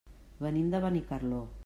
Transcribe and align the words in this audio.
Venim 0.45 0.71
de 0.75 0.81
Benicarló. 0.87 1.43